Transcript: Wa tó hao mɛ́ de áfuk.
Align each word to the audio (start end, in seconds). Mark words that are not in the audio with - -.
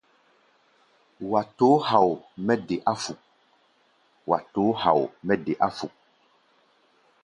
Wa 1.31 1.41
tó 1.57 1.67
hao 1.87 2.11
mɛ́ 5.27 5.37
de 5.47 5.53
áfuk. 5.67 5.93